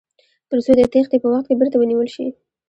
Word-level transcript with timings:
تر 0.49 0.57
څو 0.65 0.71
د 0.77 0.81
تیښتې 0.93 1.17
په 1.21 1.27
وخت 1.33 1.45
کې 1.47 1.55
بیرته 1.59 1.77
ونیول 1.77 2.07
شي. 2.15 2.25